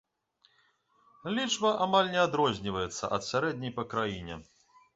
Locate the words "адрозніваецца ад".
2.27-3.29